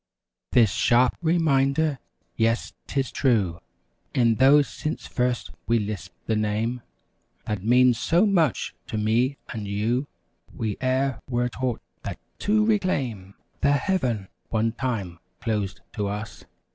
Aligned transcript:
This 0.51 0.71
sharp 0.71 1.13
reminder! 1.21 1.99
Yes, 2.35 2.73
'tis 2.87 3.11
true! 3.11 3.59
E'en 4.17 4.33
though 4.33 4.63
since 4.63 5.05
first 5.05 5.51
we 5.67 5.77
lisped 5.77 6.25
the 6.25 6.35
Name 6.35 6.81
That 7.45 7.63
means 7.63 7.99
so 7.99 8.25
much 8.25 8.73
to 8.87 8.97
me 8.97 9.37
and 9.49 9.67
you. 9.67 10.07
We 10.51 10.75
e'er 10.81 11.19
were 11.29 11.49
taught, 11.49 11.81
that, 12.01 12.17
to 12.39 12.65
reclaim 12.65 13.35
The 13.59 13.73
Heaven, 13.73 14.29
one 14.49 14.71
time 14.71 15.19
closed 15.39 15.81
to 15.93 16.07
us. 16.07 16.45